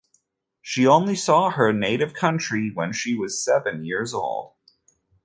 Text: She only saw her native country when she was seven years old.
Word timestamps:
She 0.63 0.87
only 0.87 1.13
saw 1.15 1.51
her 1.51 1.71
native 1.71 2.15
country 2.15 2.71
when 2.73 2.91
she 2.91 3.13
was 3.15 3.45
seven 3.45 3.85
years 3.85 4.15
old. 4.15 4.55